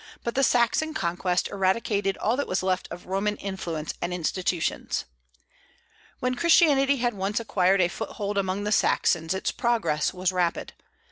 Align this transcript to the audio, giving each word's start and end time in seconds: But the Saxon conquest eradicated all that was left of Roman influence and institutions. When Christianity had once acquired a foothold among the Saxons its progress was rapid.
But 0.23 0.33
the 0.33 0.41
Saxon 0.41 0.95
conquest 0.95 1.47
eradicated 1.49 2.17
all 2.17 2.35
that 2.37 2.47
was 2.47 2.63
left 2.63 2.87
of 2.89 3.05
Roman 3.05 3.37
influence 3.37 3.93
and 4.01 4.11
institutions. 4.11 5.05
When 6.19 6.33
Christianity 6.33 6.95
had 6.97 7.13
once 7.13 7.39
acquired 7.39 7.81
a 7.81 7.87
foothold 7.87 8.39
among 8.39 8.63
the 8.63 8.71
Saxons 8.71 9.35
its 9.35 9.51
progress 9.51 10.11
was 10.11 10.31
rapid. 10.31 10.73